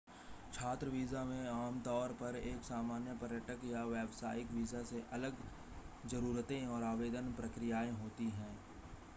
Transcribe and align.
छात्र 0.53 0.87
वीज़ा 0.87 1.23
में 1.23 1.47
आमतौर 1.49 2.13
पर 2.21 2.35
एक 2.37 2.63
सामान्य 2.63 3.13
पर्यटक 3.21 3.65
या 3.65 3.83
व्यावसायिक 3.85 4.51
वीज़ा 4.51 4.83
से 4.83 5.03
अलग 5.13 5.37
ज़रूरतें 6.05 6.65
और 6.67 6.83
आवेदन 6.83 7.31
प्रक्रियाएं 7.33 7.91
होती 7.91 8.29
हैं 8.29 8.53